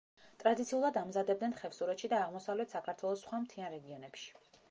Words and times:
ტრადიციულად 0.43 0.95
ამზადებდნენ 1.01 1.53
ხევსურეთში 1.59 2.09
და 2.15 2.21
აღმოსავლეთ 2.29 2.75
საქართველოს 2.77 3.23
სხვა 3.27 3.43
მთიან 3.45 3.73
რეგიონებში. 3.77 4.35